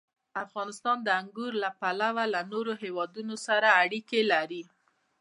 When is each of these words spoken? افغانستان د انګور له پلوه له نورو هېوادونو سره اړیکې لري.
افغانستان 0.43 0.97
د 1.03 1.07
انګور 1.19 1.53
له 1.63 1.69
پلوه 1.79 2.23
له 2.33 2.41
نورو 2.51 2.73
هېوادونو 2.83 3.35
سره 3.47 3.67
اړیکې 3.83 4.19
لري. 4.31 4.63